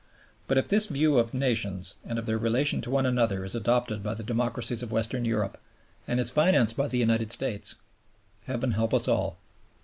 But 0.47 0.57
if 0.57 0.67
this 0.67 0.87
view 0.87 1.19
of 1.19 1.31
nations 1.31 1.97
and 2.03 2.17
of 2.17 2.25
their 2.25 2.39
relation 2.39 2.81
to 2.81 2.89
one 2.89 3.05
another 3.05 3.45
is 3.45 3.53
adopted 3.53 4.01
by 4.01 4.15
the 4.15 4.23
democracies 4.23 4.81
of 4.81 4.91
Western 4.91 5.25
Europe, 5.25 5.59
and 6.07 6.19
is 6.19 6.31
financed 6.31 6.75
by 6.75 6.87
the 6.87 6.97
United 6.97 7.31
States, 7.31 7.75
heaven 8.47 8.71
help 8.71 8.95
us 8.95 9.07
all. 9.07 9.37